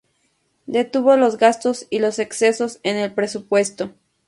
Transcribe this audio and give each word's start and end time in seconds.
Detuvo 0.65 1.15
los 1.15 1.37
gastos 1.37 1.85
y 1.91 1.99
los 1.99 2.17
excesos 2.17 2.79
en 2.81 2.97
el 2.97 3.13
presupuesto. 3.13 3.91